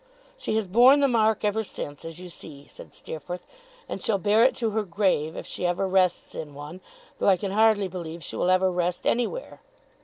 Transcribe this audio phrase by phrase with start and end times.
[0.35, 3.43] 'She has borne the mark ever since, as you see,' said Steerforth;
[3.87, 6.81] 'and she'll bear it to her grave, if she ever rests in one
[7.19, 9.61] though I can hardly believe she will ever rest anywhere.